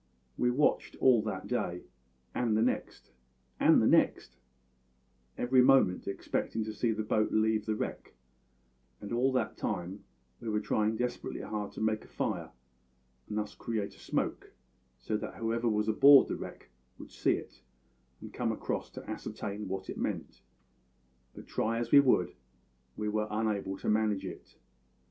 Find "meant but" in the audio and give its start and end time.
19.99-21.45